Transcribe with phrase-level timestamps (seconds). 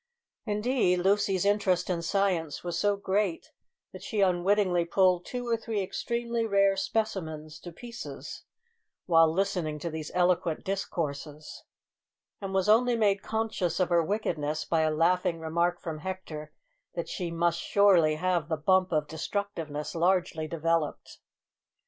[0.47, 3.51] Indeed, Lucy's interest in science was so great
[3.93, 8.41] that she unwittingly pulled two or three extremely rare specimens to pieces
[9.05, 11.65] while listening to these eloquent discourses,
[12.41, 16.51] and was only made conscious of her wickedness by a laughing remark from Hector
[16.95, 21.19] that she "must surely have the bump of destructiveness largely developed."